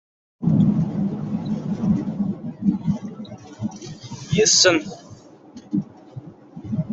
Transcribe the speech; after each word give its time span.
Yessen. 4.35 4.77